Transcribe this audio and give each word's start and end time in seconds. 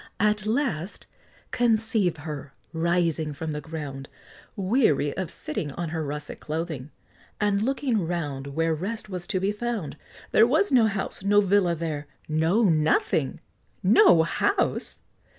At 0.19 0.47
last, 0.47 1.05
conceive 1.51 2.17
her, 2.17 2.55
rising 2.73 3.33
from 3.35 3.51
the 3.51 3.61
ground, 3.61 4.09
Weary 4.55 5.15
of 5.15 5.29
sitting 5.29 5.71
on 5.73 5.89
her 5.89 6.03
russet 6.03 6.39
clothing, 6.39 6.89
And 7.39 7.61
looking 7.61 8.07
round 8.07 8.47
Where 8.47 8.73
rest 8.73 9.09
was 9.09 9.27
to 9.27 9.39
be 9.39 9.51
found, 9.51 9.97
There 10.31 10.47
was 10.47 10.71
no 10.71 10.87
house 10.87 11.23
no 11.23 11.39
villa 11.39 11.75
there 11.75 12.07
no 12.27 12.63
nothing! 12.63 13.41
No 13.83 14.23
house! 14.23 15.01